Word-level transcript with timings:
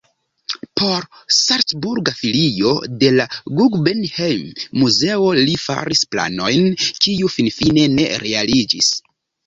Por 0.79 1.03
salcburga 1.39 2.13
filio 2.21 2.71
de 3.05 3.11
la 3.19 3.27
Guggenheim-muzeo 3.61 5.31
li 5.43 5.57
faris 5.69 6.05
planojn, 6.17 6.69
kiu 7.05 7.35
finfine 7.39 7.89
ne 8.01 8.13
realiĝis. 8.29 8.95